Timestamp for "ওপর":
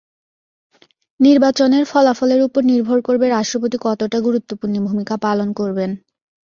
2.41-2.61